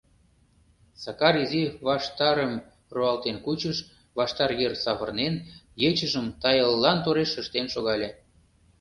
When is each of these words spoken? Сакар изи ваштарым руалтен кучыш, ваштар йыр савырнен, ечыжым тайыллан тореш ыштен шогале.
Сакар 1.03 1.35
изи 1.43 1.63
ваштарым 1.87 2.53
руалтен 2.95 3.37
кучыш, 3.45 3.77
ваштар 4.17 4.51
йыр 4.59 4.73
савырнен, 4.83 5.33
ечыжым 5.87 6.27
тайыллан 6.41 6.97
тореш 7.05 7.31
ыштен 7.41 7.67
шогале. 7.73 8.09